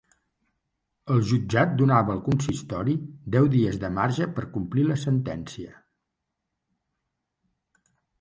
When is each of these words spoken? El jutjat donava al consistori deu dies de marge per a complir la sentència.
El 1.15 1.19
jutjat 1.31 1.73
donava 1.81 2.09
al 2.13 2.23
consistori 2.27 2.95
deu 3.35 3.49
dies 3.55 3.77
de 3.83 3.91
marge 3.97 4.27
per 4.39 4.45
a 4.47 4.49
complir 4.55 4.87
la 4.87 4.97
sentència. 5.03 5.77